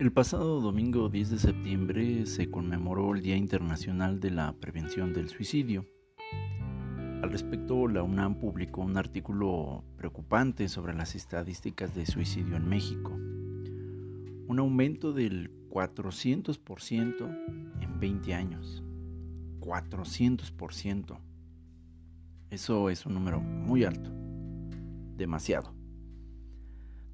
El 0.00 0.12
pasado 0.12 0.62
domingo 0.62 1.10
10 1.10 1.28
de 1.28 1.38
septiembre 1.38 2.24
se 2.24 2.50
conmemoró 2.50 3.14
el 3.14 3.20
Día 3.20 3.36
Internacional 3.36 4.18
de 4.18 4.30
la 4.30 4.54
Prevención 4.54 5.12
del 5.12 5.28
Suicidio. 5.28 5.84
Al 7.22 7.30
respecto, 7.30 7.86
la 7.86 8.02
UNAM 8.02 8.36
publicó 8.36 8.80
un 8.80 8.96
artículo 8.96 9.84
preocupante 9.98 10.70
sobre 10.70 10.94
las 10.94 11.14
estadísticas 11.14 11.94
de 11.94 12.06
suicidio 12.06 12.56
en 12.56 12.66
México. 12.66 13.10
Un 13.10 14.56
aumento 14.58 15.12
del 15.12 15.50
400% 15.68 17.82
en 17.82 18.00
20 18.00 18.34
años. 18.34 18.82
400%. 19.60 21.18
Eso 22.48 22.88
es 22.88 23.04
un 23.04 23.12
número 23.12 23.42
muy 23.42 23.84
alto. 23.84 24.10
Demasiado. 25.18 25.79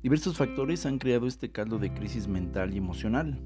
Diversos 0.03 0.37
factores 0.37 0.87
han 0.87 0.99
creado 0.99 1.27
este 1.27 1.51
caldo 1.51 1.79
de 1.79 1.93
crisis 1.93 2.29
mental 2.29 2.75
y 2.75 2.79
emocional, 2.79 3.41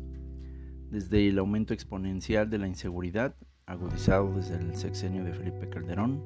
desde 0.91 1.29
el 1.29 1.39
aumento 1.39 1.73
exponencial 1.73 2.51
de 2.51 2.59
la 2.59 2.67
inseguridad, 2.67 3.35
agudizado 3.67 4.35
desde 4.35 4.57
el 4.57 4.75
sexenio 4.75 5.25
de 5.25 5.33
Felipe 5.33 5.69
Calderón, 5.69 6.23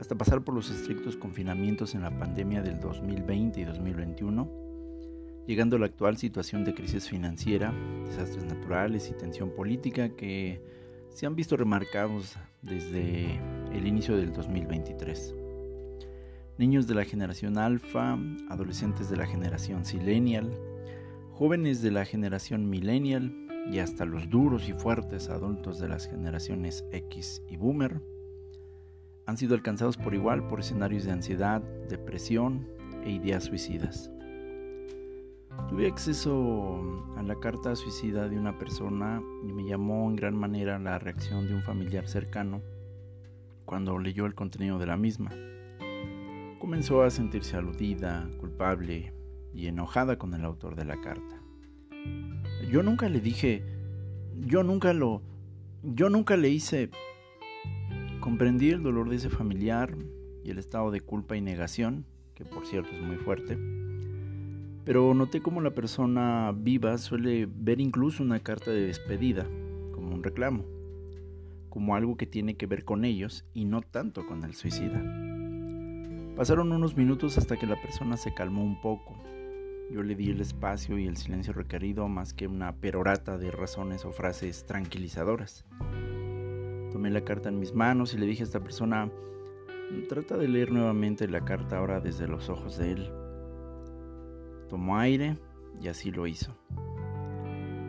hasta 0.00 0.16
pasar 0.16 0.42
por 0.42 0.54
los 0.54 0.70
estrictos 0.70 1.16
confinamientos 1.16 1.94
en 1.94 2.02
la 2.02 2.18
pandemia 2.18 2.62
del 2.62 2.80
2020 2.80 3.60
y 3.60 3.64
2021, 3.64 5.44
llegando 5.46 5.76
a 5.76 5.78
la 5.78 5.86
actual 5.86 6.16
situación 6.16 6.64
de 6.64 6.74
crisis 6.74 7.08
financiera, 7.08 7.72
desastres 8.06 8.44
naturales 8.44 9.08
y 9.10 9.12
tensión 9.12 9.54
política 9.54 10.08
que 10.16 10.60
se 11.10 11.26
han 11.26 11.36
visto 11.36 11.56
remarcados 11.56 12.36
desde 12.62 13.38
el 13.72 13.86
inicio 13.86 14.16
del 14.16 14.32
2023 14.32 15.41
niños 16.58 16.86
de 16.86 16.94
la 16.94 17.04
generación 17.04 17.58
alfa, 17.58 18.18
adolescentes 18.48 19.08
de 19.08 19.16
la 19.16 19.26
generación 19.26 19.84
silenial, 19.84 20.52
jóvenes 21.32 21.82
de 21.82 21.90
la 21.90 22.04
generación 22.04 22.68
millennial 22.68 23.34
y 23.70 23.78
hasta 23.78 24.04
los 24.04 24.28
duros 24.28 24.68
y 24.68 24.72
fuertes 24.72 25.28
adultos 25.28 25.78
de 25.78 25.88
las 25.88 26.06
generaciones 26.08 26.84
X 26.92 27.42
y 27.48 27.56
Boomer, 27.56 28.02
han 29.26 29.36
sido 29.36 29.54
alcanzados 29.54 29.96
por 29.96 30.14
igual 30.14 30.46
por 30.46 30.60
escenarios 30.60 31.04
de 31.04 31.12
ansiedad, 31.12 31.62
depresión 31.88 32.68
e 33.04 33.10
ideas 33.10 33.44
suicidas. 33.44 34.10
Tuve 35.68 35.86
acceso 35.86 36.80
a 37.16 37.22
la 37.22 37.36
carta 37.36 37.76
suicida 37.76 38.28
de 38.28 38.38
una 38.38 38.58
persona 38.58 39.22
y 39.46 39.52
me 39.52 39.64
llamó 39.64 40.08
en 40.08 40.16
gran 40.16 40.36
manera 40.36 40.78
la 40.78 40.98
reacción 40.98 41.46
de 41.46 41.54
un 41.54 41.62
familiar 41.62 42.08
cercano 42.08 42.62
cuando 43.64 43.98
leyó 43.98 44.26
el 44.26 44.34
contenido 44.34 44.78
de 44.78 44.86
la 44.86 44.96
misma 44.96 45.30
comenzó 46.62 47.02
a 47.02 47.10
sentirse 47.10 47.56
aludida, 47.56 48.30
culpable 48.38 49.12
y 49.52 49.66
enojada 49.66 50.16
con 50.16 50.32
el 50.32 50.44
autor 50.44 50.76
de 50.76 50.84
la 50.84 51.00
carta. 51.00 51.42
Yo 52.70 52.84
nunca 52.84 53.08
le 53.08 53.20
dije, 53.20 53.64
yo 54.46 54.62
nunca 54.62 54.92
lo, 54.92 55.22
yo 55.82 56.08
nunca 56.08 56.36
le 56.36 56.50
hice. 56.50 56.88
Comprendí 58.20 58.70
el 58.70 58.84
dolor 58.84 59.10
de 59.10 59.16
ese 59.16 59.28
familiar 59.28 59.96
y 60.44 60.50
el 60.50 60.58
estado 60.58 60.92
de 60.92 61.00
culpa 61.00 61.36
y 61.36 61.40
negación, 61.40 62.06
que 62.36 62.44
por 62.44 62.64
cierto 62.64 62.92
es 62.92 63.02
muy 63.02 63.16
fuerte, 63.16 63.58
pero 64.84 65.14
noté 65.14 65.42
como 65.42 65.62
la 65.62 65.72
persona 65.72 66.52
viva 66.56 66.96
suele 66.98 67.48
ver 67.52 67.80
incluso 67.80 68.22
una 68.22 68.38
carta 68.38 68.70
de 68.70 68.86
despedida 68.86 69.48
como 69.90 70.14
un 70.14 70.22
reclamo, 70.22 70.64
como 71.70 71.96
algo 71.96 72.16
que 72.16 72.26
tiene 72.26 72.54
que 72.54 72.68
ver 72.68 72.84
con 72.84 73.04
ellos 73.04 73.44
y 73.52 73.64
no 73.64 73.80
tanto 73.82 74.24
con 74.28 74.44
el 74.44 74.54
suicida. 74.54 75.31
Pasaron 76.36 76.72
unos 76.72 76.96
minutos 76.96 77.36
hasta 77.36 77.58
que 77.58 77.66
la 77.66 77.80
persona 77.80 78.16
se 78.16 78.32
calmó 78.32 78.64
un 78.64 78.80
poco. 78.80 79.14
Yo 79.90 80.02
le 80.02 80.14
di 80.14 80.30
el 80.30 80.40
espacio 80.40 80.98
y 80.98 81.06
el 81.06 81.18
silencio 81.18 81.52
requerido 81.52 82.08
más 82.08 82.32
que 82.32 82.46
una 82.46 82.74
perorata 82.74 83.36
de 83.36 83.50
razones 83.50 84.06
o 84.06 84.12
frases 84.12 84.64
tranquilizadoras. 84.64 85.66
Tomé 86.90 87.10
la 87.10 87.20
carta 87.22 87.50
en 87.50 87.58
mis 87.58 87.74
manos 87.74 88.14
y 88.14 88.18
le 88.18 88.24
dije 88.24 88.42
a 88.42 88.46
esta 88.46 88.60
persona, 88.60 89.10
trata 90.08 90.38
de 90.38 90.48
leer 90.48 90.72
nuevamente 90.72 91.28
la 91.28 91.44
carta 91.44 91.76
ahora 91.76 92.00
desde 92.00 92.26
los 92.26 92.48
ojos 92.48 92.78
de 92.78 92.92
él. 92.92 93.10
Tomó 94.70 94.96
aire 94.98 95.38
y 95.82 95.88
así 95.88 96.10
lo 96.10 96.26
hizo. 96.26 96.56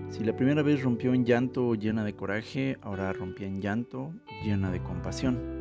Si 0.09 0.21
la 0.25 0.35
primera 0.35 0.61
vez 0.63 0.83
rompió 0.83 1.13
en 1.13 1.23
llanto 1.23 1.73
llena 1.75 2.03
de 2.03 2.13
coraje, 2.13 2.77
ahora 2.81 3.13
rompía 3.13 3.47
en 3.47 3.61
llanto 3.61 4.11
llena 4.43 4.69
de 4.69 4.83
compasión. 4.83 5.52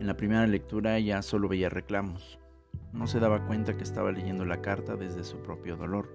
En 0.00 0.06
la 0.06 0.16
primera 0.16 0.46
lectura 0.46 0.98
ya 0.98 1.20
solo 1.20 1.46
veía 1.46 1.68
reclamos. 1.68 2.38
No 2.94 3.06
se 3.06 3.20
daba 3.20 3.46
cuenta 3.46 3.76
que 3.76 3.82
estaba 3.82 4.10
leyendo 4.10 4.46
la 4.46 4.62
carta 4.62 4.96
desde 4.96 5.24
su 5.24 5.42
propio 5.42 5.76
dolor. 5.76 6.08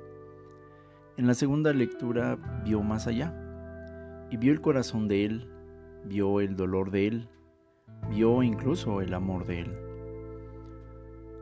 En 1.17 1.27
la 1.27 1.35
segunda 1.35 1.71
lectura 1.71 2.35
vio 2.65 2.81
más 2.81 3.05
allá 3.05 3.31
y 4.31 4.37
vio 4.37 4.51
el 4.51 4.59
corazón 4.59 5.07
de 5.07 5.25
él, 5.25 5.51
vio 6.03 6.41
el 6.41 6.55
dolor 6.55 6.89
de 6.89 7.05
él, 7.05 7.29
vio 8.09 8.41
incluso 8.41 9.01
el 9.01 9.13
amor 9.13 9.45
de 9.45 9.61
él. 9.61 9.77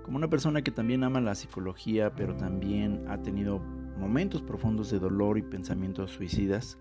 Como 0.04 0.18
una 0.18 0.30
persona 0.30 0.64
que 0.64 0.72
también 0.72 1.06
ama 1.06 1.22
la 1.22 1.36
psicología, 1.36 2.14
pero 2.14 2.36
también 2.36 3.06
ha 3.08 3.22
tenido 3.22 3.60
momentos 3.98 4.42
profundos 4.42 4.92
de 4.92 5.00
dolor 5.00 5.38
y 5.38 5.44
pensamientos 5.44 6.12
suicidas, 6.12 6.78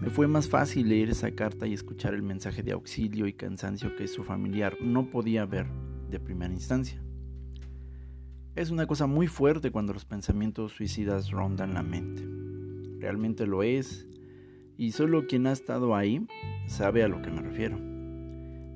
me 0.00 0.10
fue 0.10 0.26
más 0.26 0.48
fácil 0.48 0.88
leer 0.88 1.10
esa 1.10 1.30
carta 1.32 1.66
y 1.66 1.74
escuchar 1.74 2.14
el 2.14 2.22
mensaje 2.22 2.62
de 2.62 2.72
auxilio 2.72 3.26
y 3.26 3.32
cansancio 3.32 3.96
que 3.96 4.08
su 4.08 4.24
familiar 4.24 4.76
no 4.80 5.10
podía 5.10 5.44
ver 5.44 5.66
de 6.10 6.20
primera 6.20 6.52
instancia. 6.52 7.02
Es 8.56 8.70
una 8.70 8.86
cosa 8.86 9.06
muy 9.06 9.26
fuerte 9.26 9.70
cuando 9.70 9.92
los 9.92 10.04
pensamientos 10.04 10.72
suicidas 10.72 11.30
rondan 11.30 11.74
la 11.74 11.82
mente. 11.82 12.26
Realmente 12.98 13.46
lo 13.46 13.62
es, 13.62 14.06
y 14.76 14.92
solo 14.92 15.26
quien 15.26 15.46
ha 15.46 15.52
estado 15.52 15.94
ahí 15.94 16.26
sabe 16.66 17.02
a 17.02 17.08
lo 17.08 17.20
que 17.22 17.30
me 17.30 17.42
refiero. 17.42 17.78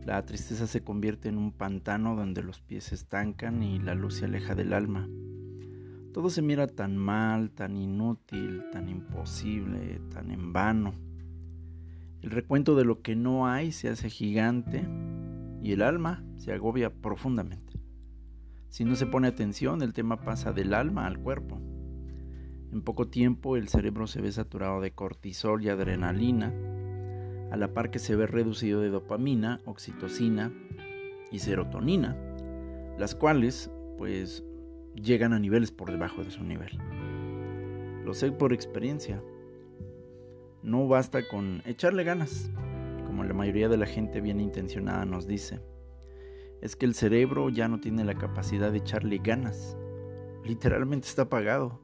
La 0.04 0.22
tristeza 0.26 0.66
se 0.66 0.84
convierte 0.84 1.30
en 1.30 1.38
un 1.38 1.50
pantano 1.52 2.14
donde 2.14 2.42
los 2.42 2.60
pies 2.60 2.84
se 2.84 2.94
estancan 2.94 3.62
y 3.62 3.78
la 3.78 3.94
luz 3.94 4.16
se 4.16 4.26
aleja 4.26 4.54
del 4.54 4.74
alma. 4.74 5.08
Todo 6.14 6.30
se 6.30 6.42
mira 6.42 6.68
tan 6.68 6.96
mal, 6.96 7.50
tan 7.50 7.76
inútil, 7.76 8.62
tan 8.70 8.88
imposible, 8.88 10.00
tan 10.12 10.30
en 10.30 10.52
vano. 10.52 10.94
El 12.22 12.30
recuento 12.30 12.76
de 12.76 12.84
lo 12.84 13.02
que 13.02 13.16
no 13.16 13.48
hay 13.48 13.72
se 13.72 13.88
hace 13.88 14.08
gigante 14.08 14.86
y 15.60 15.72
el 15.72 15.82
alma 15.82 16.24
se 16.36 16.52
agobia 16.52 16.94
profundamente. 16.94 17.80
Si 18.68 18.84
no 18.84 18.94
se 18.94 19.06
pone 19.06 19.26
atención, 19.26 19.82
el 19.82 19.92
tema 19.92 20.20
pasa 20.20 20.52
del 20.52 20.72
alma 20.72 21.08
al 21.08 21.18
cuerpo. 21.18 21.60
En 22.72 22.82
poco 22.82 23.08
tiempo 23.08 23.56
el 23.56 23.66
cerebro 23.66 24.06
se 24.06 24.20
ve 24.20 24.30
saturado 24.30 24.80
de 24.80 24.92
cortisol 24.92 25.64
y 25.64 25.68
adrenalina, 25.68 26.52
a 27.50 27.56
la 27.56 27.74
par 27.74 27.90
que 27.90 27.98
se 27.98 28.14
ve 28.14 28.28
reducido 28.28 28.80
de 28.80 28.90
dopamina, 28.90 29.60
oxitocina 29.64 30.52
y 31.32 31.40
serotonina, 31.40 32.16
las 32.98 33.16
cuales 33.16 33.68
pues 33.98 34.44
llegan 34.94 35.32
a 35.32 35.38
niveles 35.38 35.70
por 35.70 35.90
debajo 35.90 36.24
de 36.24 36.30
su 36.30 36.42
nivel. 36.44 36.78
Lo 38.04 38.14
sé 38.14 38.32
por 38.32 38.52
experiencia. 38.52 39.22
No 40.62 40.86
basta 40.88 41.26
con 41.28 41.62
echarle 41.66 42.04
ganas, 42.04 42.50
como 43.06 43.24
la 43.24 43.34
mayoría 43.34 43.68
de 43.68 43.76
la 43.76 43.86
gente 43.86 44.20
bien 44.20 44.40
intencionada 44.40 45.04
nos 45.04 45.26
dice. 45.26 45.60
Es 46.60 46.76
que 46.76 46.86
el 46.86 46.94
cerebro 46.94 47.50
ya 47.50 47.68
no 47.68 47.80
tiene 47.80 48.04
la 48.04 48.14
capacidad 48.14 48.72
de 48.72 48.78
echarle 48.78 49.18
ganas. 49.18 49.76
Literalmente 50.44 51.08
está 51.08 51.22
apagado. 51.22 51.80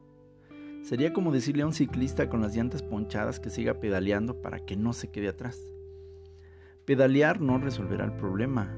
Sería 0.83 1.13
como 1.13 1.33
decirle 1.33 1.63
a 1.63 1.67
un 1.67 1.75
ciclista 1.75 2.31
con 2.31 2.41
las 2.41 2.57
llantas 2.57 2.83
ponchadas 2.83 3.39
que 3.39 3.51
siga 3.51 3.81
pedaleando 3.81 4.41
para 4.41 4.61
que 4.61 4.77
no 4.77 4.93
se 4.93 5.11
quede 5.11 5.29
atrás. 5.29 5.61
Pedalear 6.87 7.41
no 7.41 7.59
resolverá 7.59 8.07
el 8.07 8.13
problema. 8.13 8.75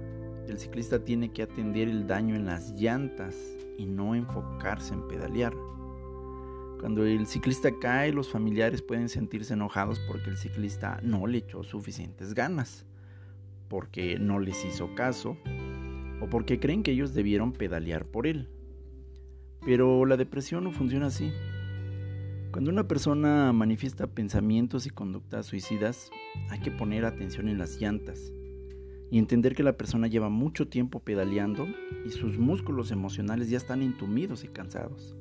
El 0.48 0.58
ciclista 0.58 1.04
tiene 1.04 1.32
que 1.32 1.42
atender 1.42 1.88
el 1.88 2.06
daño 2.08 2.34
en 2.34 2.46
las 2.46 2.72
llantas 2.72 3.36
y 3.82 3.86
no 3.86 4.14
enfocarse 4.14 4.94
en 4.94 5.08
pedalear. 5.08 5.54
Cuando 6.78 7.04
el 7.04 7.26
ciclista 7.26 7.70
cae, 7.80 8.12
los 8.12 8.30
familiares 8.30 8.80
pueden 8.80 9.08
sentirse 9.08 9.54
enojados 9.54 10.00
porque 10.06 10.30
el 10.30 10.36
ciclista 10.36 11.00
no 11.02 11.26
le 11.26 11.38
echó 11.38 11.62
suficientes 11.62 12.34
ganas, 12.34 12.86
porque 13.68 14.18
no 14.18 14.38
les 14.38 14.64
hizo 14.64 14.94
caso 14.94 15.36
o 16.20 16.28
porque 16.28 16.60
creen 16.60 16.82
que 16.82 16.92
ellos 16.92 17.14
debieron 17.14 17.52
pedalear 17.52 18.04
por 18.04 18.26
él. 18.26 18.48
Pero 19.64 20.06
la 20.06 20.16
depresión 20.16 20.64
no 20.64 20.72
funciona 20.72 21.06
así. 21.06 21.32
Cuando 22.52 22.70
una 22.70 22.86
persona 22.86 23.52
manifiesta 23.52 24.06
pensamientos 24.06 24.86
y 24.86 24.90
conductas 24.90 25.46
suicidas, 25.46 26.10
hay 26.50 26.60
que 26.60 26.70
poner 26.70 27.04
atención 27.04 27.48
en 27.48 27.58
las 27.58 27.80
llantas 27.80 28.32
y 29.12 29.18
entender 29.18 29.54
que 29.54 29.62
la 29.62 29.76
persona 29.76 30.06
lleva 30.06 30.30
mucho 30.30 30.68
tiempo 30.68 31.00
pedaleando 31.00 31.66
y 32.06 32.08
sus 32.08 32.38
músculos 32.38 32.90
emocionales 32.90 33.50
ya 33.50 33.58
están 33.58 33.82
entumidos 33.82 34.42
y 34.42 34.48
cansados. 34.48 35.14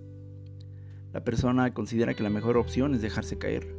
La 1.11 1.25
persona 1.25 1.73
considera 1.73 2.13
que 2.13 2.23
la 2.23 2.29
mejor 2.29 2.55
opción 2.55 2.95
es 2.95 3.01
dejarse 3.01 3.37
caer. 3.37 3.75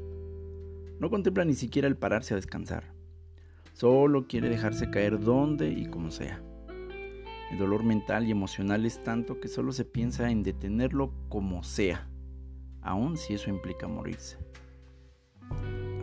No 1.00 1.08
contempla 1.08 1.46
ni 1.46 1.54
siquiera 1.54 1.88
el 1.88 1.96
pararse 1.96 2.34
a 2.34 2.36
descansar. 2.36 2.92
Solo 3.72 4.26
quiere 4.26 4.50
dejarse 4.50 4.90
caer 4.90 5.18
donde 5.18 5.70
y 5.70 5.86
como 5.86 6.10
sea. 6.10 6.42
El 7.50 7.56
dolor 7.56 7.82
mental 7.82 8.28
y 8.28 8.32
emocional 8.32 8.84
es 8.84 9.02
tanto 9.02 9.40
que 9.40 9.48
solo 9.48 9.72
se 9.72 9.86
piensa 9.86 10.30
en 10.30 10.42
detenerlo 10.42 11.14
como 11.30 11.64
sea. 11.64 12.06
aun 12.82 13.16
si 13.16 13.32
eso 13.32 13.48
implica 13.48 13.88
morirse. 13.88 14.36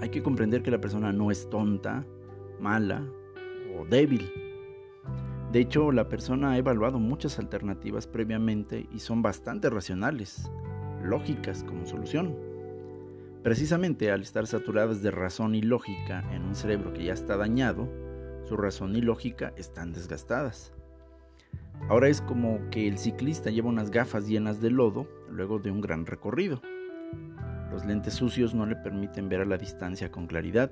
Hay 0.01 0.09
que 0.09 0.23
comprender 0.23 0.63
que 0.63 0.71
la 0.71 0.81
persona 0.81 1.13
no 1.13 1.29
es 1.29 1.47
tonta, 1.51 2.07
mala 2.59 3.05
o 3.77 3.85
débil. 3.85 4.31
De 5.51 5.59
hecho, 5.59 5.91
la 5.91 6.09
persona 6.09 6.51
ha 6.51 6.57
evaluado 6.57 6.99
muchas 6.99 7.39
alternativas 7.39 8.07
previamente 8.07 8.87
y 8.93 8.99
son 8.99 9.21
bastante 9.21 9.69
racionales, 9.69 10.49
lógicas 11.03 11.63
como 11.63 11.85
solución. 11.85 12.35
Precisamente 13.43 14.11
al 14.11 14.21
estar 14.21 14.45
saturadas 14.47 15.01
de 15.01 15.11
razón 15.11 15.55
y 15.55 15.61
lógica 15.61 16.23
en 16.33 16.43
un 16.43 16.55
cerebro 16.55 16.93
que 16.93 17.05
ya 17.05 17.13
está 17.13 17.37
dañado, 17.37 17.89
su 18.43 18.57
razón 18.57 18.95
y 18.95 19.01
lógica 19.01 19.53
están 19.57 19.93
desgastadas. 19.93 20.73
Ahora 21.87 22.09
es 22.09 22.21
como 22.21 22.59
que 22.69 22.87
el 22.87 22.97
ciclista 22.97 23.49
lleva 23.49 23.69
unas 23.69 23.89
gafas 23.89 24.27
llenas 24.27 24.61
de 24.61 24.69
lodo 24.69 25.07
luego 25.31 25.59
de 25.59 25.71
un 25.71 25.81
gran 25.81 26.05
recorrido. 26.05 26.61
Los 27.71 27.85
lentes 27.85 28.15
sucios 28.15 28.53
no 28.53 28.65
le 28.65 28.75
permiten 28.75 29.29
ver 29.29 29.41
a 29.41 29.45
la 29.45 29.57
distancia 29.57 30.11
con 30.11 30.27
claridad. 30.27 30.71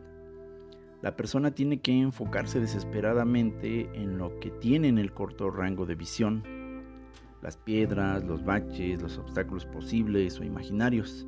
La 1.02 1.16
persona 1.16 1.52
tiene 1.52 1.80
que 1.80 1.92
enfocarse 1.92 2.60
desesperadamente 2.60 3.90
en 3.94 4.18
lo 4.18 4.40
que 4.40 4.50
tiene 4.50 4.88
en 4.88 4.98
el 4.98 5.14
corto 5.14 5.52
rango 5.52 5.86
de 5.86 5.96
visión, 5.96 6.44
las 7.42 7.56
piedras, 7.56 8.24
los 8.24 8.44
baches, 8.44 9.02
los 9.02 9.18
obstáculos 9.20 9.66
posibles 9.66 10.40
o 10.40 10.44
imaginarios. 10.44 11.28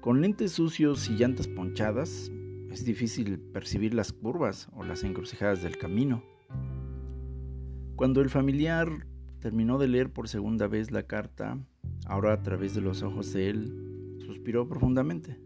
Con 0.00 0.20
lentes 0.20 0.52
sucios 0.52 1.08
y 1.08 1.14
llantas 1.14 1.46
ponchadas, 1.46 2.32
es 2.70 2.84
difícil 2.84 3.38
percibir 3.38 3.94
las 3.94 4.12
curvas 4.12 4.68
o 4.74 4.82
las 4.82 5.04
encrucijadas 5.04 5.62
del 5.62 5.78
camino. 5.78 6.24
Cuando 7.96 8.20
el 8.20 8.30
familiar 8.30 9.06
terminó 9.40 9.78
de 9.78 9.88
leer 9.88 10.12
por 10.12 10.28
segunda 10.28 10.66
vez 10.66 10.90
la 10.90 11.04
carta, 11.04 11.58
ahora 12.06 12.32
a 12.32 12.42
través 12.42 12.74
de 12.74 12.80
los 12.80 13.02
ojos 13.02 13.32
de 13.32 13.50
él, 13.50 14.18
suspiró 14.24 14.68
profundamente. 14.68 15.38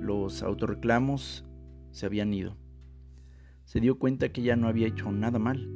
Los 0.00 0.42
autorreclamos 0.42 1.44
se 1.90 2.06
habían 2.06 2.32
ido. 2.32 2.56
Se 3.64 3.80
dio 3.80 3.98
cuenta 3.98 4.32
que 4.32 4.40
ella 4.40 4.56
no 4.56 4.66
había 4.66 4.88
hecho 4.88 5.12
nada 5.12 5.38
mal, 5.38 5.70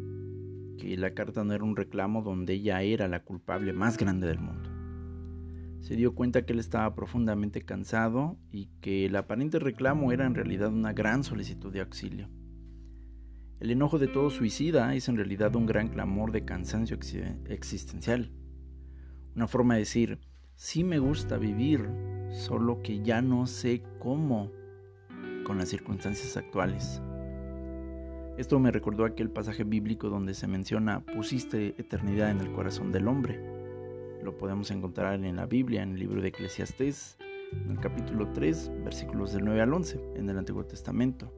que 0.78 0.96
la 0.96 1.12
carta 1.12 1.44
no 1.44 1.52
era 1.52 1.62
un 1.62 1.76
reclamo 1.76 2.22
donde 2.22 2.54
ella 2.54 2.82
era 2.82 3.06
la 3.06 3.22
culpable 3.22 3.72
más 3.72 3.98
grande 3.98 4.26
del 4.26 4.40
mundo. 4.40 4.70
Se 5.80 5.94
dio 5.94 6.14
cuenta 6.14 6.46
que 6.46 6.54
él 6.54 6.58
estaba 6.58 6.94
profundamente 6.94 7.66
cansado 7.66 8.38
y 8.50 8.70
que 8.80 9.04
el 9.04 9.14
aparente 9.16 9.58
reclamo 9.58 10.10
era 10.10 10.24
en 10.24 10.34
realidad 10.34 10.72
una 10.72 10.94
gran 10.94 11.22
solicitud 11.22 11.70
de 11.70 11.82
auxilio. 11.82 12.30
El 13.60 13.70
enojo 13.70 13.98
de 13.98 14.08
todo 14.08 14.30
suicida 14.30 14.94
es 14.94 15.08
en 15.08 15.16
realidad 15.16 15.54
un 15.54 15.66
gran 15.66 15.88
clamor 15.88 16.32
de 16.32 16.46
cansancio 16.46 16.98
existencial. 17.48 18.32
Una 19.36 19.46
forma 19.46 19.74
de 19.74 19.80
decir, 19.80 20.18
sí 20.54 20.84
me 20.84 20.98
gusta 20.98 21.36
vivir, 21.36 21.86
solo 22.34 22.82
que 22.82 23.00
ya 23.00 23.22
no 23.22 23.46
sé 23.46 23.82
cómo 23.98 24.50
con 25.44 25.58
las 25.58 25.68
circunstancias 25.68 26.36
actuales. 26.36 27.00
Esto 28.36 28.58
me 28.58 28.72
recordó 28.72 29.04
aquel 29.04 29.30
pasaje 29.30 29.62
bíblico 29.62 30.08
donde 30.08 30.34
se 30.34 30.48
menciona, 30.48 31.04
pusiste 31.06 31.74
eternidad 31.78 32.30
en 32.30 32.40
el 32.40 32.52
corazón 32.52 32.90
del 32.90 33.06
hombre. 33.06 33.40
Lo 34.22 34.36
podemos 34.36 34.70
encontrar 34.72 35.24
en 35.24 35.36
la 35.36 35.46
Biblia, 35.46 35.82
en 35.82 35.92
el 35.92 36.00
libro 36.00 36.20
de 36.20 36.28
Eclesiastés, 36.28 37.16
en 37.52 37.70
el 37.70 37.78
capítulo 37.78 38.32
3, 38.32 38.72
versículos 38.84 39.32
del 39.32 39.44
9 39.44 39.60
al 39.60 39.72
11, 39.72 40.00
en 40.16 40.28
el 40.28 40.38
Antiguo 40.38 40.64
Testamento. 40.64 41.32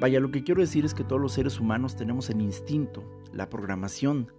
Vaya, 0.00 0.20
lo 0.20 0.30
que 0.30 0.44
quiero 0.44 0.60
decir 0.60 0.84
es 0.84 0.92
que 0.92 1.04
todos 1.04 1.22
los 1.22 1.32
seres 1.32 1.58
humanos 1.58 1.96
tenemos 1.96 2.28
el 2.28 2.42
instinto, 2.42 3.02
la 3.32 3.48
programación, 3.48 4.30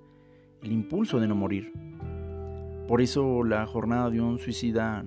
el 0.61 0.71
impulso 0.71 1.19
de 1.19 1.27
no 1.27 1.35
morir. 1.35 1.73
Por 2.87 3.01
eso 3.01 3.44
la 3.44 3.65
jornada 3.65 4.09
de 4.09 4.21
un 4.21 4.37
suicida 4.37 5.03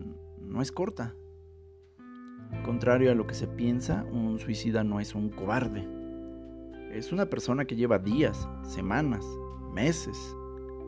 no 0.46 0.62
es 0.62 0.72
corta. 0.72 1.14
Contrario 2.64 3.10
a 3.10 3.14
lo 3.14 3.26
que 3.26 3.34
se 3.34 3.46
piensa, 3.46 4.04
un 4.04 4.38
suicida 4.38 4.84
no 4.84 5.00
es 5.00 5.14
un 5.14 5.30
cobarde. 5.30 5.86
Es 6.92 7.12
una 7.12 7.26
persona 7.26 7.64
que 7.64 7.76
lleva 7.76 7.98
días, 7.98 8.48
semanas, 8.62 9.24
meses 9.74 10.16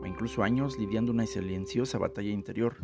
o 0.01 0.05
incluso 0.05 0.43
años 0.43 0.79
lidiando 0.79 1.11
una 1.11 1.25
silenciosa 1.25 1.97
batalla 1.97 2.31
interior. 2.31 2.77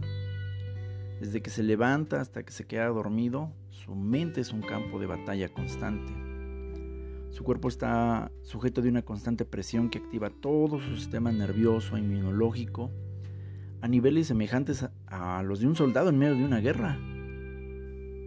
Desde 1.20 1.42
que 1.42 1.50
se 1.50 1.64
levanta 1.64 2.20
hasta 2.20 2.44
que 2.44 2.52
se 2.52 2.66
queda 2.66 2.88
dormido, 2.88 3.54
su 3.70 3.96
mente 3.96 4.42
es 4.42 4.52
un 4.52 4.62
campo 4.62 5.00
de 5.00 5.08
batalla 5.08 5.50
constante. 5.50 6.14
Su 7.30 7.44
cuerpo 7.44 7.68
está 7.68 8.32
sujeto 8.42 8.82
de 8.82 8.90
una 8.90 9.02
constante 9.02 9.46
presión 9.46 9.90
que 9.90 10.00
activa 10.00 10.30
todo 10.30 10.80
su 10.80 10.96
sistema 10.98 11.32
nervioso 11.32 11.96
e 11.96 12.00
inmunológico 12.00 12.92
a 13.82 13.88
niveles 13.88 14.28
semejantes 14.28 14.88
a, 15.14 15.44
los 15.44 15.60
de 15.60 15.68
un 15.68 15.76
soldado 15.76 16.10
en 16.10 16.18
medio 16.18 16.36
de 16.36 16.44
una 16.44 16.60
guerra. 16.60 16.98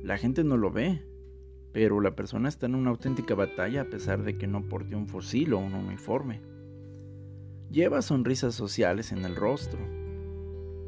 La 0.03 0.19
gente 0.19 0.45
no 0.45 0.57
lo 0.57 0.71
ve, 0.71 1.03
pero 1.73 2.01
la 2.01 2.15
persona 2.15 2.49
está 2.49 2.67
en 2.67 2.77
una 2.77 2.91
auténtica 2.91 3.35
batalla 3.35 3.83
a 3.83 3.91
pesar 3.91 4.23
de 4.23 4.39
que 4.39 4.47
no 4.47 4.69
porte 4.69 4.95
un 4.95 5.09
fusil 5.09 5.53
o 5.53 5.59
un 5.59 5.75
uniforme. 5.75 6.41
Lleva 7.71 8.03
sonrisas 8.03 8.55
sociales 8.55 9.11
en 9.11 9.25
el 9.25 9.35
rostro, 9.35 9.81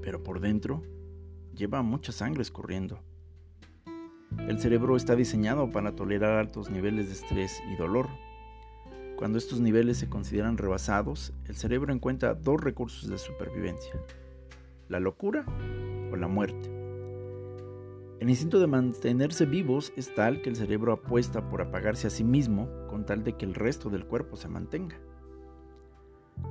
pero 0.01 0.23
por 0.23 0.41
dentro 0.41 0.85
lleva 1.53 1.83
mucha 1.83 2.13
sangre 2.13 2.43
escurriendo. 2.43 3.01
El 4.47 4.61
cerebro 4.61 4.95
está 4.95 5.17
diseñado 5.17 5.71
para 5.71 5.97
tolerar 5.97 6.39
altos 6.39 6.71
niveles 6.71 7.09
de 7.09 7.15
estrés 7.15 7.61
y 7.73 7.77
dolor. 7.77 8.09
Cuando 9.17 9.37
estos 9.37 9.59
niveles 9.59 9.97
se 9.97 10.09
consideran 10.09 10.59
rebasados, 10.59 11.33
el 11.49 11.57
cerebro 11.57 11.93
encuentra 11.93 12.35
dos 12.35 12.61
recursos 12.61 13.11
de 13.11 13.19
supervivencia, 13.19 13.95
la 14.89 15.01
locura 15.01 15.45
o 16.13 16.17
la 16.17 16.29
muerte. 16.29 16.71
El 18.21 18.31
instinto 18.31 18.59
de 18.59 18.67
mantenerse 18.67 19.47
vivos 19.47 19.93
es 19.97 20.13
tal 20.15 20.43
que 20.43 20.51
el 20.51 20.57
cerebro 20.57 20.93
apuesta 20.93 21.49
por 21.49 21.63
apagarse 21.63 22.09
a 22.09 22.11
sí 22.11 22.25
mismo 22.25 22.69
con 22.89 23.07
tal 23.07 23.23
de 23.23 23.37
que 23.37 23.45
el 23.45 23.55
resto 23.55 23.91
del 23.91 24.07
cuerpo 24.07 24.37
se 24.37 24.49
mantenga. 24.49 24.99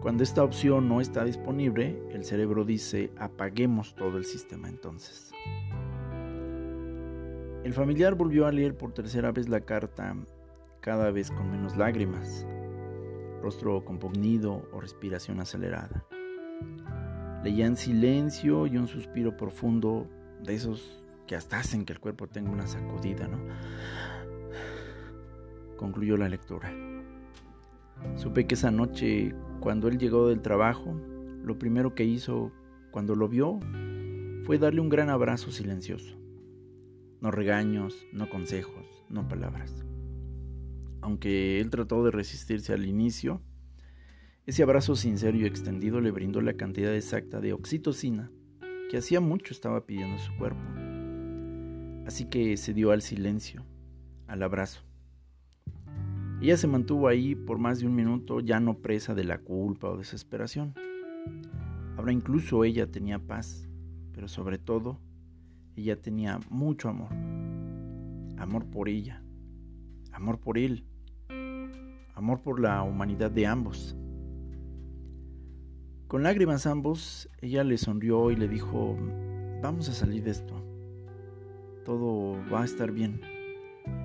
Cuando 0.01 0.24
esta 0.24 0.44
opción 0.44 0.88
no 0.88 1.01
está 1.01 1.25
disponible, 1.25 2.01
el 2.12 2.24
cerebro 2.24 2.63
dice 2.63 3.12
apaguemos 3.18 3.95
todo 3.95 4.18
el 4.18 4.25
sistema 4.25 4.69
entonces. 4.69 5.31
El 7.63 7.74
familiar 7.74 8.16
volvió 8.16 8.45
a 8.45 8.51
leer 8.51 8.78
por 8.78 8.94
tercera 8.94 9.31
vez 9.31 9.50
la 9.50 9.62
carta, 9.62 10.15
cada 10.79 11.12
vez 11.12 11.32
con 11.32 11.51
menos 11.51 11.75
lágrimas, 11.75 12.48
rostro 13.41 13.84
compugnido 13.84 14.70
o 14.72 14.79
respiración 14.79 15.41
acelerada. 15.41 16.06
Leía 17.44 17.65
en 17.65 17.75
silencio 17.75 18.67
y 18.67 18.77
un 18.77 18.88
suspiro 18.88 19.38
profundo 19.38 20.10
de 20.44 20.56
esos 20.56 21.03
que 21.27 21.36
hasta 21.36 21.60
hacen 21.60 21.86
que 21.86 21.94
el 21.94 22.00
cuerpo 22.00 22.27
tenga 22.27 22.51
una 22.51 22.67
sacudida, 22.67 23.27
¿no? 23.27 23.39
Concluyó 25.75 26.17
la 26.17 26.29
lectura. 26.29 26.74
Supe 28.15 28.48
que 28.48 28.56
esa 28.56 28.72
noche, 28.72 29.36
cuando 29.60 29.88
él 29.88 29.98
llegó 29.98 30.29
del 30.29 30.41
trabajo, 30.41 31.00
lo 31.44 31.60
primero 31.60 31.96
que 31.96 32.06
hizo 32.06 32.51
cuando 32.91 33.15
lo 33.15 33.27
vio 33.27 33.60
fue 34.44 34.58
darle 34.58 34.82
un 34.82 34.89
gran 34.89 35.10
abrazo 35.10 35.51
silencioso. 35.51 36.17
No 37.22 37.32
regaños, 37.32 38.06
no 38.13 38.29
consejos, 38.29 38.86
no 39.10 39.27
palabras. 39.27 39.84
Aunque 41.01 41.60
él 41.60 41.70
trató 41.70 42.03
de 42.03 42.12
resistirse 42.12 42.74
al 42.74 42.86
inicio, 42.86 43.41
ese 44.48 44.63
abrazo 44.63 44.96
sincero 44.96 45.38
y 45.38 45.46
extendido 45.46 46.00
le 46.00 46.10
brindó 46.10 46.39
la 46.39 46.54
cantidad 46.54 46.96
exacta 46.96 47.42
de 47.42 47.51
oxitocina 47.51 48.32
que 48.89 48.96
hacía 48.96 49.20
mucho 49.20 49.54
estaba 49.54 49.86
pidiendo 49.86 50.18
su 50.20 50.34
cuerpo. 50.38 50.62
Así 52.06 52.30
que 52.30 52.56
se 52.56 52.74
dio 52.74 52.92
al 52.92 53.01
silencio, 53.01 53.66
al 54.25 54.42
abrazo. 54.42 54.84
Ella 56.42 56.56
se 56.56 56.68
mantuvo 56.68 57.10
ahí 57.10 57.36
por 57.36 57.58
más 57.58 57.80
de 57.80 57.88
un 57.88 57.96
minuto, 57.96 58.39
ya 58.39 58.62
no 58.62 58.77
presa 58.77 59.13
de 59.13 59.25
la 59.25 59.39
culpa 59.39 59.89
o 59.89 59.98
desesperación. 59.98 60.74
Ahora 61.98 62.13
incluso 62.13 62.63
ella 62.63 62.89
tenía 62.89 63.20
paz, 63.20 63.68
pero 64.13 64.30
sobre 64.30 64.58
todo 64.58 64.98
ella 65.75 66.01
tenía 66.01 66.39
mucho 66.50 66.88
amor. 66.88 67.12
Amor 68.38 68.66
por 68.68 68.88
ella, 68.88 69.22
amor 70.13 70.39
por 70.39 70.58
él, 70.58 70.86
amor 72.16 72.42
por 72.42 72.62
la 72.62 72.82
humanidad 72.84 73.30
de 73.30 73.46
ambos. 73.46 73.98
Con 76.07 76.23
lágrimas 76.23 76.65
ambos, 76.65 77.29
ella 77.41 77.63
le 77.63 77.77
sonrió 77.77 78.31
y 78.31 78.35
le 78.35 78.47
dijo, 78.47 78.97
vamos 79.61 79.89
a 79.89 79.93
salir 79.93 80.23
de 80.23 80.31
esto. 80.31 80.55
Todo 81.83 82.37
va 82.51 82.61
a 82.61 82.65
estar 82.65 82.91
bien. 82.91 83.21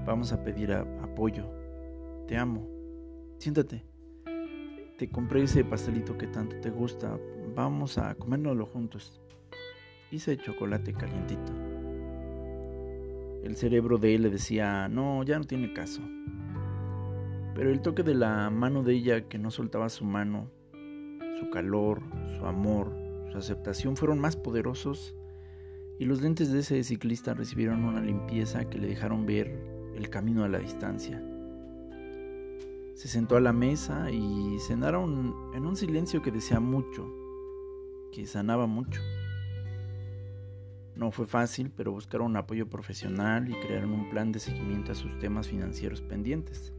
Vamos 0.04 0.32
a 0.32 0.42
pedir 0.42 0.72
apoyo. 0.72 1.48
Te 2.26 2.36
amo. 2.36 2.68
Siéntate. 3.38 3.84
Te 4.98 5.08
compré 5.08 5.42
ese 5.42 5.64
pastelito 5.64 6.16
que 6.18 6.26
tanto 6.26 6.56
te 6.60 6.70
gusta. 6.70 7.18
Vamos 7.54 7.98
a 7.98 8.14
comérnoslo 8.14 8.66
juntos 8.66 9.22
hice 10.12 10.36
chocolate 10.36 10.92
calientito. 10.92 11.52
El 13.42 13.56
cerebro 13.56 13.98
de 13.98 14.14
él 14.14 14.22
le 14.22 14.30
decía, 14.30 14.88
no, 14.88 15.24
ya 15.24 15.38
no 15.38 15.44
tiene 15.44 15.72
caso. 15.72 16.02
Pero 17.54 17.70
el 17.70 17.80
toque 17.80 18.02
de 18.02 18.14
la 18.14 18.50
mano 18.50 18.82
de 18.82 18.92
ella 18.92 19.28
que 19.28 19.38
no 19.38 19.50
soltaba 19.50 19.88
su 19.88 20.04
mano, 20.04 20.50
su 21.42 21.50
calor, 21.50 22.00
su 22.38 22.46
amor, 22.46 22.92
su 23.32 23.38
aceptación 23.38 23.96
fueron 23.96 24.20
más 24.20 24.36
poderosos 24.36 25.16
y 25.98 26.04
los 26.04 26.22
lentes 26.22 26.52
de 26.52 26.60
ese 26.60 26.84
ciclista 26.84 27.34
recibieron 27.34 27.84
una 27.84 28.00
limpieza 28.00 28.68
que 28.70 28.78
le 28.78 28.86
dejaron 28.86 29.26
ver 29.26 29.48
el 29.96 30.08
camino 30.08 30.44
a 30.44 30.48
la 30.48 30.58
distancia. 30.58 31.20
Se 32.94 33.08
sentó 33.08 33.36
a 33.36 33.40
la 33.40 33.52
mesa 33.52 34.10
y 34.12 34.56
cenaron 34.60 35.34
en 35.54 35.66
un 35.66 35.74
silencio 35.74 36.22
que 36.22 36.30
decía 36.30 36.60
mucho, 36.60 37.12
que 38.12 38.24
sanaba 38.26 38.68
mucho. 38.68 39.00
No 40.94 41.10
fue 41.10 41.26
fácil, 41.26 41.72
pero 41.76 41.90
buscaron 41.90 42.36
apoyo 42.36 42.68
profesional 42.68 43.50
y 43.50 43.54
crearon 43.54 43.92
un 43.92 44.10
plan 44.10 44.30
de 44.30 44.38
seguimiento 44.38 44.92
a 44.92 44.94
sus 44.94 45.18
temas 45.18 45.48
financieros 45.48 46.02
pendientes. 46.02 46.72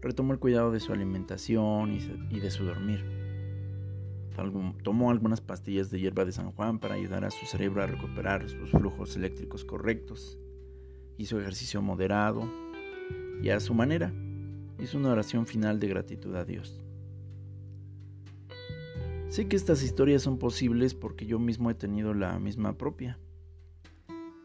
Retomó 0.00 0.32
el 0.32 0.38
cuidado 0.38 0.72
de 0.72 0.80
su 0.80 0.94
alimentación 0.94 1.98
y 2.30 2.40
de 2.40 2.50
su 2.50 2.64
dormir. 2.64 3.19
Tomó 4.82 5.10
algunas 5.10 5.40
pastillas 5.40 5.90
de 5.90 6.00
hierba 6.00 6.24
de 6.24 6.32
San 6.32 6.52
Juan 6.52 6.78
para 6.78 6.94
ayudar 6.94 7.24
a 7.24 7.30
su 7.30 7.46
cerebro 7.46 7.82
a 7.82 7.86
recuperar 7.86 8.48
sus 8.48 8.70
flujos 8.70 9.16
eléctricos 9.16 9.64
correctos. 9.64 10.38
Hizo 11.18 11.40
ejercicio 11.40 11.82
moderado 11.82 12.48
y 13.42 13.50
a 13.50 13.60
su 13.60 13.74
manera 13.74 14.12
hizo 14.78 14.98
una 14.98 15.10
oración 15.10 15.46
final 15.46 15.78
de 15.78 15.88
gratitud 15.88 16.34
a 16.34 16.44
Dios. 16.44 16.82
Sé 19.28 19.46
que 19.46 19.56
estas 19.56 19.82
historias 19.82 20.22
son 20.22 20.38
posibles 20.38 20.94
porque 20.94 21.26
yo 21.26 21.38
mismo 21.38 21.70
he 21.70 21.74
tenido 21.74 22.14
la 22.14 22.38
misma 22.38 22.76
propia. 22.76 23.18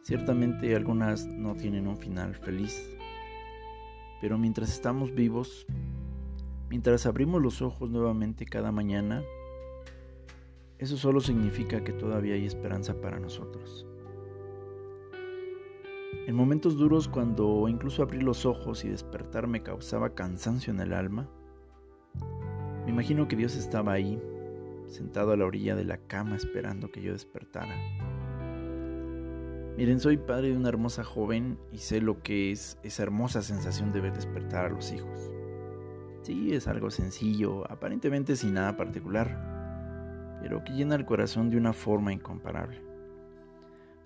Ciertamente 0.03 0.75
algunas 0.75 1.25
no 1.25 1.55
tienen 1.55 1.87
un 1.87 1.97
final 1.97 2.35
feliz, 2.35 2.95
pero 4.21 4.37
mientras 4.37 4.71
estamos 4.71 5.15
vivos, 5.15 5.65
mientras 6.69 7.07
abrimos 7.07 7.41
los 7.41 7.63
ojos 7.63 7.89
nuevamente 7.89 8.45
cada 8.45 8.71
mañana, 8.71 9.23
eso 10.77 10.97
solo 10.97 11.21
significa 11.21 11.83
que 11.83 11.93
todavía 11.93 12.35
hay 12.35 12.45
esperanza 12.45 12.99
para 12.99 13.19
nosotros. 13.19 13.87
En 16.27 16.35
momentos 16.35 16.77
duros 16.77 17.07
cuando 17.07 17.67
incluso 17.69 18.01
abrir 18.01 18.23
los 18.23 18.45
ojos 18.45 18.83
y 18.83 18.89
despertar 18.89 19.47
me 19.47 19.61
causaba 19.61 20.15
cansancio 20.15 20.73
en 20.73 20.79
el 20.79 20.93
alma, 20.93 21.29
me 22.85 22.91
imagino 22.91 23.27
que 23.27 23.35
Dios 23.35 23.55
estaba 23.55 23.93
ahí, 23.93 24.21
sentado 24.87 25.31
a 25.31 25.37
la 25.37 25.45
orilla 25.45 25.75
de 25.75 25.85
la 25.85 25.97
cama 25.97 26.35
esperando 26.35 26.91
que 26.91 27.01
yo 27.01 27.13
despertara. 27.13 27.75
Miren, 29.77 29.99
soy 29.99 30.17
padre 30.17 30.49
de 30.49 30.57
una 30.57 30.69
hermosa 30.69 31.03
joven 31.03 31.59
y 31.71 31.79
sé 31.79 32.01
lo 32.01 32.23
que 32.23 32.51
es 32.51 32.79
esa 32.83 33.03
hermosa 33.03 33.41
sensación 33.41 33.91
de 33.91 34.01
ver 34.01 34.13
despertar 34.13 34.65
a 34.65 34.69
los 34.69 34.91
hijos. 34.93 35.31
Sí, 36.21 36.53
es 36.53 36.67
algo 36.67 36.89
sencillo, 36.89 37.69
aparentemente 37.69 38.35
sin 38.35 38.53
nada 38.53 38.77
particular, 38.77 39.54
pero 40.41 40.63
que 40.63 40.73
llena 40.73 40.95
el 40.95 41.05
corazón 41.05 41.49
de 41.49 41.57
una 41.57 41.73
forma 41.73 42.13
incomparable. 42.13 42.81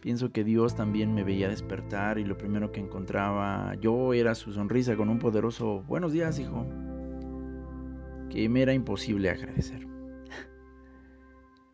Pienso 0.01 0.31
que 0.31 0.45
Dios 0.45 0.75
también 0.75 1.13
me 1.13 1.23
veía 1.23 1.49
despertar 1.49 2.19
y 2.19 2.23
lo 2.23 2.37
primero 2.37 2.71
que 2.71 2.79
encontraba 2.79 3.75
yo 3.75 4.13
era 4.13 4.33
su 4.33 4.53
sonrisa 4.53 4.95
con 4.95 5.09
un 5.09 5.19
poderoso 5.19 5.81
buenos 5.81 6.13
días, 6.13 6.39
hijo, 6.39 6.65
que 8.29 8.47
me 8.47 8.61
era 8.61 8.73
imposible 8.73 9.29
agradecer. 9.29 9.87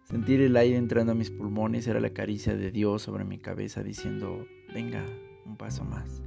Sentir 0.03 0.41
el 0.41 0.57
aire 0.57 0.77
entrando 0.77 1.11
a 1.11 1.15
mis 1.15 1.29
pulmones 1.29 1.87
era 1.87 1.99
la 1.99 2.11
caricia 2.11 2.55
de 2.55 2.71
Dios 2.71 3.03
sobre 3.03 3.25
mi 3.25 3.37
cabeza 3.37 3.83
diciendo, 3.83 4.45
venga, 4.73 5.05
un 5.45 5.57
paso 5.57 5.83
más, 5.83 6.23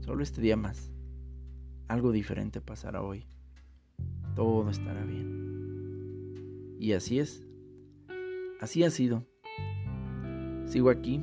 solo 0.00 0.22
este 0.22 0.42
día 0.42 0.56
más, 0.56 0.90
algo 1.88 2.12
diferente 2.12 2.60
pasará 2.60 3.02
hoy, 3.02 3.26
todo 4.34 4.68
estará 4.68 5.04
bien. 5.04 5.53
Y 6.84 6.92
así 6.92 7.18
es, 7.18 7.42
así 8.60 8.84
ha 8.84 8.90
sido. 8.90 9.26
Sigo 10.66 10.90
aquí 10.90 11.18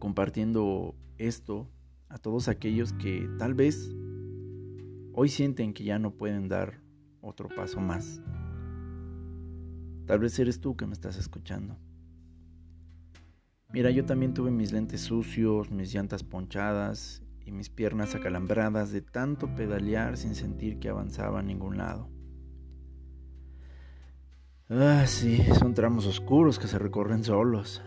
compartiendo 0.00 0.96
esto 1.16 1.70
a 2.08 2.18
todos 2.18 2.48
aquellos 2.48 2.92
que 2.92 3.30
tal 3.38 3.54
vez 3.54 3.94
hoy 5.12 5.28
sienten 5.28 5.72
que 5.72 5.84
ya 5.84 6.00
no 6.00 6.16
pueden 6.16 6.48
dar 6.48 6.82
otro 7.20 7.48
paso 7.54 7.78
más. 7.78 8.20
Tal 10.06 10.18
vez 10.18 10.36
eres 10.40 10.60
tú 10.60 10.76
que 10.76 10.88
me 10.88 10.92
estás 10.92 11.16
escuchando. 11.16 11.78
Mira, 13.72 13.92
yo 13.92 14.04
también 14.06 14.34
tuve 14.34 14.50
mis 14.50 14.72
lentes 14.72 15.02
sucios, 15.02 15.70
mis 15.70 15.94
llantas 15.94 16.24
ponchadas 16.24 17.22
y 17.46 17.52
mis 17.52 17.70
piernas 17.70 18.16
acalambradas 18.16 18.90
de 18.90 19.02
tanto 19.02 19.54
pedalear 19.54 20.16
sin 20.16 20.34
sentir 20.34 20.80
que 20.80 20.88
avanzaba 20.88 21.38
a 21.38 21.44
ningún 21.44 21.78
lado. 21.78 22.10
Ah, 24.72 25.04
sí, 25.04 25.42
son 25.58 25.74
tramos 25.74 26.06
oscuros 26.06 26.60
que 26.60 26.68
se 26.68 26.78
recorren 26.78 27.24
solos. 27.24 27.82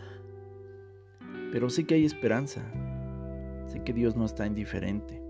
Pero 1.50 1.70
sé 1.70 1.86
que 1.86 1.94
hay 1.94 2.04
esperanza. 2.04 2.60
Sé 3.68 3.82
que 3.82 3.94
Dios 3.94 4.16
no 4.16 4.26
está 4.26 4.46
indiferente. 4.46 5.22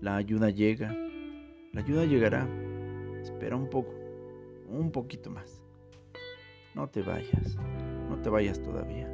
La 0.00 0.14
ayuda 0.14 0.50
llega. 0.50 0.94
La 1.72 1.80
ayuda 1.80 2.04
llegará. 2.04 2.48
Espera 3.20 3.56
un 3.56 3.68
poco. 3.68 3.92
Un 4.68 4.92
poquito 4.92 5.28
más. 5.28 5.60
No 6.76 6.88
te 6.88 7.02
vayas. 7.02 7.56
No 8.08 8.22
te 8.22 8.30
vayas 8.30 8.62
todavía. 8.62 9.10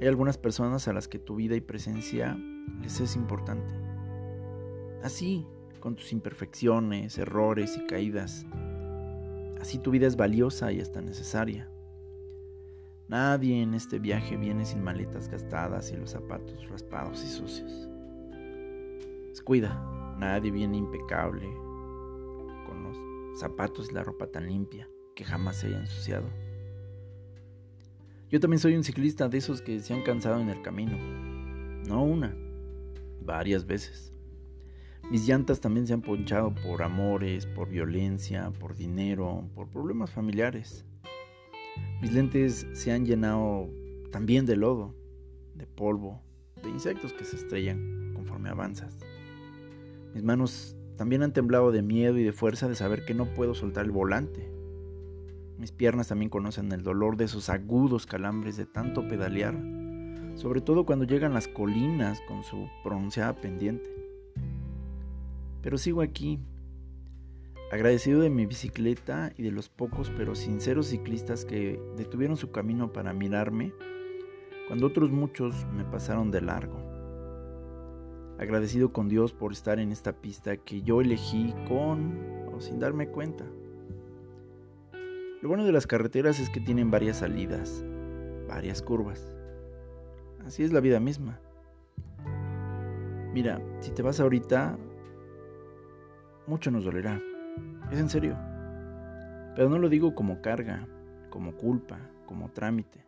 Hay 0.00 0.08
algunas 0.08 0.38
personas 0.38 0.88
a 0.88 0.94
las 0.94 1.08
que 1.08 1.18
tu 1.18 1.36
vida 1.36 1.56
y 1.56 1.60
presencia 1.60 2.38
les 2.80 3.00
es 3.00 3.16
importante. 3.16 3.74
Así, 5.02 5.46
con 5.78 5.94
tus 5.94 6.10
imperfecciones, 6.10 7.18
errores 7.18 7.76
y 7.76 7.86
caídas, 7.86 8.46
Así 9.62 9.78
tu 9.78 9.92
vida 9.92 10.08
es 10.08 10.16
valiosa 10.16 10.72
y 10.72 10.80
está 10.80 11.00
necesaria. 11.00 11.70
Nadie 13.06 13.62
en 13.62 13.74
este 13.74 14.00
viaje 14.00 14.36
viene 14.36 14.64
sin 14.64 14.82
maletas 14.82 15.28
gastadas 15.28 15.92
y 15.92 15.96
los 15.96 16.10
zapatos 16.10 16.68
raspados 16.68 17.22
y 17.22 17.28
sucios. 17.28 17.88
Descuida, 19.28 20.16
nadie 20.18 20.50
viene 20.50 20.78
impecable 20.78 21.46
con 22.66 22.82
los 22.82 23.38
zapatos 23.38 23.88
y 23.88 23.94
la 23.94 24.02
ropa 24.02 24.26
tan 24.26 24.48
limpia 24.48 24.88
que 25.14 25.22
jamás 25.22 25.60
se 25.60 25.68
haya 25.68 25.78
ensuciado. 25.78 26.28
Yo 28.30 28.40
también 28.40 28.58
soy 28.58 28.74
un 28.74 28.82
ciclista 28.82 29.28
de 29.28 29.38
esos 29.38 29.62
que 29.62 29.78
se 29.78 29.94
han 29.94 30.02
cansado 30.02 30.40
en 30.40 30.48
el 30.48 30.60
camino. 30.62 30.98
No 31.86 32.02
una, 32.02 32.34
varias 33.20 33.64
veces. 33.64 34.11
Mis 35.10 35.26
llantas 35.26 35.60
también 35.60 35.86
se 35.86 35.92
han 35.92 36.00
ponchado 36.00 36.54
por 36.54 36.82
amores, 36.82 37.46
por 37.46 37.68
violencia, 37.68 38.50
por 38.58 38.74
dinero, 38.74 39.44
por 39.54 39.68
problemas 39.68 40.10
familiares. 40.10 40.84
Mis 42.00 42.12
lentes 42.12 42.66
se 42.72 42.92
han 42.92 43.04
llenado 43.04 43.68
también 44.10 44.46
de 44.46 44.56
lodo, 44.56 44.94
de 45.54 45.66
polvo, 45.66 46.20
de 46.62 46.70
insectos 46.70 47.12
que 47.12 47.24
se 47.24 47.36
estrellan 47.36 48.12
conforme 48.14 48.48
avanzas. 48.48 48.98
Mis 50.14 50.22
manos 50.22 50.76
también 50.96 51.22
han 51.22 51.32
temblado 51.32 51.72
de 51.72 51.82
miedo 51.82 52.18
y 52.18 52.24
de 52.24 52.32
fuerza 52.32 52.68
de 52.68 52.74
saber 52.74 53.04
que 53.04 53.14
no 53.14 53.34
puedo 53.34 53.54
soltar 53.54 53.84
el 53.84 53.90
volante. 53.90 54.50
Mis 55.58 55.72
piernas 55.72 56.08
también 56.08 56.28
conocen 56.28 56.72
el 56.72 56.82
dolor 56.82 57.16
de 57.16 57.24
esos 57.24 57.48
agudos 57.48 58.06
calambres 58.06 58.56
de 58.56 58.66
tanto 58.66 59.06
pedalear, 59.06 59.56
sobre 60.34 60.60
todo 60.60 60.84
cuando 60.84 61.04
llegan 61.04 61.34
las 61.34 61.48
colinas 61.48 62.20
con 62.26 62.42
su 62.42 62.68
pronunciada 62.82 63.36
pendiente. 63.36 64.01
Pero 65.62 65.78
sigo 65.78 66.02
aquí, 66.02 66.40
agradecido 67.70 68.20
de 68.20 68.30
mi 68.30 68.46
bicicleta 68.46 69.32
y 69.36 69.44
de 69.44 69.52
los 69.52 69.68
pocos 69.68 70.10
pero 70.16 70.34
sinceros 70.34 70.88
ciclistas 70.88 71.44
que 71.44 71.80
detuvieron 71.96 72.36
su 72.36 72.50
camino 72.50 72.92
para 72.92 73.12
mirarme, 73.12 73.72
cuando 74.68 74.86
otros 74.86 75.10
muchos 75.10 75.66
me 75.74 75.84
pasaron 75.84 76.30
de 76.30 76.40
largo. 76.40 76.78
Agradecido 78.38 78.92
con 78.92 79.08
Dios 79.08 79.32
por 79.32 79.52
estar 79.52 79.78
en 79.78 79.92
esta 79.92 80.12
pista 80.12 80.56
que 80.56 80.82
yo 80.82 81.00
elegí 81.00 81.54
con 81.68 82.48
o 82.52 82.60
sin 82.60 82.80
darme 82.80 83.08
cuenta. 83.08 83.44
Lo 85.40 85.48
bueno 85.48 85.64
de 85.64 85.72
las 85.72 85.86
carreteras 85.86 86.40
es 86.40 86.50
que 86.50 86.60
tienen 86.60 86.90
varias 86.90 87.18
salidas, 87.18 87.84
varias 88.48 88.82
curvas. 88.82 89.36
Así 90.44 90.62
es 90.62 90.72
la 90.72 90.80
vida 90.80 91.00
misma. 91.00 91.40
Mira, 93.32 93.60
si 93.80 93.92
te 93.92 94.02
vas 94.02 94.20
ahorita, 94.20 94.78
mucho 96.46 96.70
nos 96.70 96.84
dolerá. 96.84 97.20
Es 97.90 97.98
en 97.98 98.08
serio. 98.08 98.36
Pero 99.54 99.68
no 99.68 99.78
lo 99.78 99.88
digo 99.88 100.14
como 100.14 100.40
carga, 100.40 100.88
como 101.30 101.56
culpa, 101.56 101.98
como 102.26 102.50
trámite. 102.50 103.04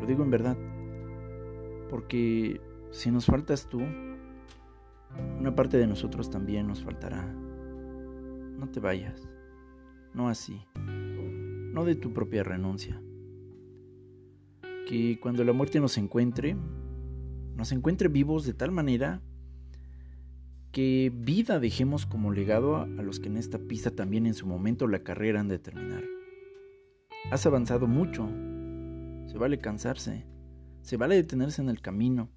Lo 0.00 0.06
digo 0.06 0.24
en 0.24 0.30
verdad. 0.30 0.56
Porque 1.88 2.60
si 2.90 3.10
nos 3.10 3.26
faltas 3.26 3.68
tú, 3.68 3.80
una 5.38 5.54
parte 5.54 5.76
de 5.76 5.86
nosotros 5.86 6.30
también 6.30 6.66
nos 6.66 6.82
faltará. 6.82 7.24
No 7.24 8.68
te 8.70 8.80
vayas. 8.80 9.28
No 10.12 10.28
así. 10.28 10.60
No 10.76 11.84
de 11.84 11.94
tu 11.94 12.12
propia 12.12 12.42
renuncia. 12.42 13.00
Que 14.88 15.18
cuando 15.20 15.44
la 15.44 15.52
muerte 15.52 15.78
nos 15.80 15.96
encuentre, 15.98 16.56
nos 17.54 17.72
encuentre 17.72 18.08
vivos 18.08 18.44
de 18.44 18.54
tal 18.54 18.72
manera 18.72 19.22
que 20.72 21.12
vida 21.14 21.58
dejemos 21.58 22.06
como 22.06 22.32
legado 22.32 22.76
a, 22.76 22.86
los 22.86 23.18
que 23.18 23.28
en 23.28 23.36
esta 23.36 23.58
pista 23.58 23.90
también 23.90 24.26
en 24.26 24.34
su 24.34 24.46
momento 24.46 24.86
la 24.86 25.02
carrera 25.02 25.40
han 25.40 25.48
de 25.48 25.58
terminar. 25.58 26.04
Has 27.30 27.44
avanzado 27.46 27.86
mucho. 27.86 28.28
Se 29.26 29.36
vale 29.38 29.58
cansarse. 29.58 30.26
Se 30.82 30.96
vale 30.96 31.16
detenerse 31.16 31.60
en 31.60 31.68
el 31.68 31.80
camino. 31.80 32.30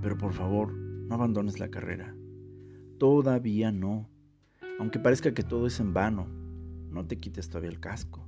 Pero 0.00 0.16
por 0.16 0.32
favor, 0.32 0.72
no 0.72 1.14
abandones 1.14 1.58
la 1.58 1.68
carrera. 1.68 2.14
Todavía 2.98 3.72
no. 3.72 4.08
Aunque 4.78 4.98
parezca 4.98 5.34
que 5.34 5.42
todo 5.42 5.66
es 5.66 5.80
en 5.80 5.92
vano, 5.92 6.26
no 6.90 7.06
te 7.06 7.18
quites 7.18 7.48
todavía 7.48 7.70
el 7.70 7.80
casco. 7.80 8.26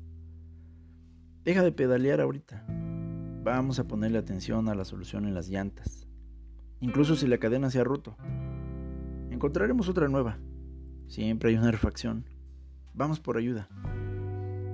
Deja 1.44 1.62
de 1.62 1.72
pedalear 1.72 2.20
ahorita. 2.20 2.64
Vamos 3.44 3.78
a 3.78 3.86
ponerle 3.86 4.18
atención 4.18 4.68
a 4.68 4.74
la 4.74 4.84
solución 4.84 5.26
en 5.26 5.34
las 5.34 5.48
llantas. 5.48 6.08
Incluso 6.80 7.16
si 7.16 7.26
la 7.26 7.38
cadena 7.38 7.70
se 7.70 7.80
ha 7.80 7.84
roto. 7.84 8.16
Encontraremos 9.34 9.88
otra 9.88 10.06
nueva. 10.06 10.38
Siempre 11.08 11.50
hay 11.50 11.56
una 11.56 11.72
refacción. 11.72 12.24
Vamos 12.92 13.18
por 13.18 13.36
ayuda. 13.36 13.68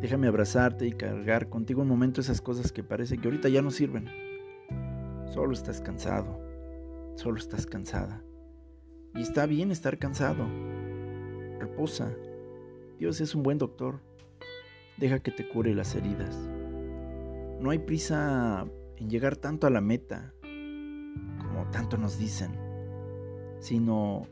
Déjame 0.03 0.27
abrazarte 0.27 0.87
y 0.87 0.93
cargar 0.93 1.49
contigo 1.49 1.81
un 1.81 1.89
momento 1.89 2.21
esas 2.21 2.43
cosas 2.43 2.71
que 2.71 2.85
parece 2.85 3.17
que 3.17 3.27
ahorita 3.27 3.49
ya 3.49 3.63
no 3.63 3.71
sirven. 3.71 4.11
Solo 5.33 5.55
estás 5.55 5.81
cansado. 5.81 6.39
Solo 7.15 7.39
estás 7.39 7.65
cansada. 7.65 8.23
Y 9.15 9.23
está 9.23 9.47
bien 9.47 9.71
estar 9.71 9.97
cansado. 9.97 10.47
Reposa. 11.59 12.15
Dios 12.99 13.23
es 13.23 13.35
un 13.35 13.43
buen 13.43 13.57
doctor. 13.57 14.01
Deja 14.99 15.21
que 15.21 15.31
te 15.31 15.49
cure 15.49 15.75
las 15.75 15.95
heridas. 15.95 16.37
No 17.61 17.71
hay 17.71 17.79
prisa 17.79 18.67
en 18.99 19.09
llegar 19.09 19.37
tanto 19.37 19.67
a 19.67 19.71
la 19.71 19.81
meta, 19.81 20.35
como 20.43 21.71
tanto 21.73 21.97
nos 21.97 22.19
dicen, 22.19 22.53
sino 23.61 24.29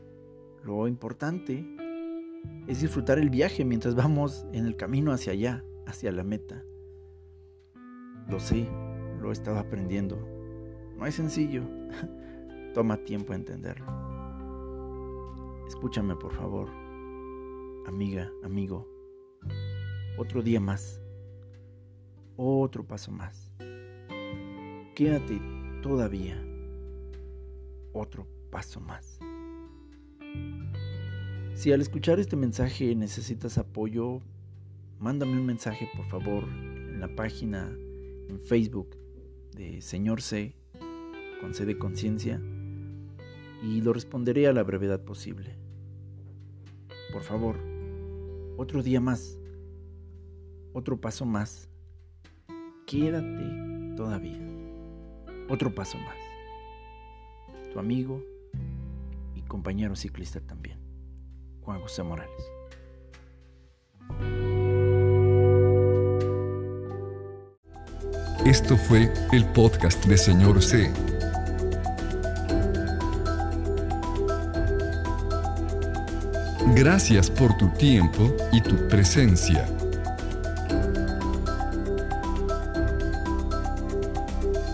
lo 0.69 0.87
importante 0.87 1.65
es 2.67 2.81
disfrutar 2.81 3.17
el 3.17 3.31
viaje 3.31 3.65
mientras 3.65 3.95
vamos 3.95 4.45
en 4.53 4.67
el 4.67 4.75
camino 4.75 5.11
hacia 5.11 5.33
allá, 5.33 5.65
hacia 5.87 6.11
la 6.11 6.23
meta. 6.23 6.63
Lo 8.29 8.39
sé, 8.39 8.67
lo 9.19 9.29
he 9.29 9.33
estado 9.33 9.57
aprendiendo. 9.57 10.17
No 10.95 11.07
es 11.07 11.15
sencillo. 11.15 11.63
Toma 12.75 12.97
tiempo 12.97 13.33
entenderlo. 13.33 13.87
Escúchame, 15.67 16.15
por 16.15 16.33
favor. 16.33 16.69
Amiga, 17.87 18.31
amigo. 18.43 18.87
Otro 20.17 20.43
día 20.43 20.59
más 20.59 21.01
otro 22.41 22.85
paso 22.85 23.11
más. 23.11 23.51
Quédate 24.95 25.41
todavía 25.81 26.41
otro 27.91 28.27
paso 28.49 28.79
más. 28.79 29.19
Si 31.53 31.71
al 31.71 31.81
escuchar 31.81 32.19
este 32.19 32.35
mensaje 32.35 32.95
necesitas 32.95 33.57
apoyo, 33.57 34.21
mándame 34.99 35.33
un 35.33 35.45
mensaje 35.45 35.89
por 35.95 36.05
favor 36.05 36.45
en 36.45 36.99
la 36.99 37.15
página 37.15 37.69
en 38.29 38.39
Facebook 38.39 38.95
de 39.55 39.81
Señor 39.81 40.21
C 40.21 40.55
con 41.41 41.53
C 41.53 41.65
de 41.65 41.77
conciencia 41.77 42.41
y 43.61 43.81
lo 43.81 43.93
responderé 43.93 44.47
a 44.47 44.53
la 44.53 44.63
brevedad 44.63 45.03
posible. 45.03 45.55
Por 47.11 47.23
favor, 47.23 47.57
otro 48.57 48.83
día 48.83 49.01
más, 49.01 49.37
otro 50.73 51.01
paso 51.01 51.25
más 51.25 51.69
quédate 52.89 53.95
todavía. 53.95 54.39
Otro 55.47 55.73
paso 55.73 55.97
más. 55.99 56.17
Tu 57.71 57.77
amigo 57.77 58.23
compañero 59.49 59.97
ciclista 59.97 60.39
también, 60.39 60.79
Juan 61.59 61.81
José 61.81 62.03
Morales. 62.03 62.45
Esto 68.45 68.77
fue 68.77 69.11
el 69.33 69.45
podcast 69.47 70.05
de 70.05 70.17
Señor 70.17 70.61
C. 70.61 70.89
Gracias 76.75 77.29
por 77.29 77.57
tu 77.57 77.67
tiempo 77.73 78.33
y 78.53 78.61
tu 78.61 78.87
presencia. 78.87 79.67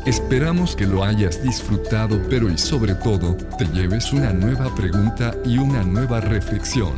Esperamos 0.06 0.76
que 0.76 0.86
lo 0.86 1.04
hayas 1.04 1.41
disfrutado, 1.41 2.22
pero 2.30 2.48
y 2.48 2.60
sobre 2.60 2.94
todo, 2.94 3.36
te 3.58 3.65
lleves 3.65 4.13
una 4.13 4.32
nueva 4.32 4.74
pregunta 4.76 5.34
y 5.44 5.58
una 5.58 5.82
nueva 5.82 6.22
reflexión. 6.22 6.96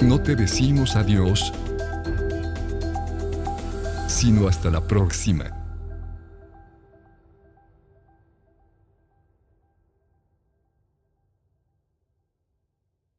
No 0.00 0.18
te 0.18 0.34
decimos 0.34 0.96
adiós, 0.96 1.52
sino 4.06 4.48
hasta 4.48 4.70
la 4.70 4.80
próxima. 4.80 5.57